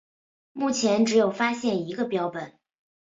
[0.53, 2.53] 目前只有发现一个标本。